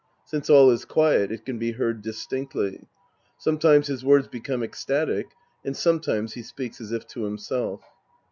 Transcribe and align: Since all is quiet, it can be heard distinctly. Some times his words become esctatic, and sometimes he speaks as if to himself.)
Since 0.25 0.49
all 0.49 0.71
is 0.71 0.83
quiet, 0.83 1.31
it 1.31 1.45
can 1.45 1.59
be 1.59 1.73
heard 1.73 2.01
distinctly. 2.01 2.87
Some 3.37 3.59
times 3.59 3.85
his 3.85 4.03
words 4.03 4.27
become 4.27 4.61
esctatic, 4.63 5.25
and 5.63 5.77
sometimes 5.77 6.33
he 6.33 6.41
speaks 6.41 6.81
as 6.81 6.91
if 6.91 7.05
to 7.09 7.25
himself.) 7.25 7.83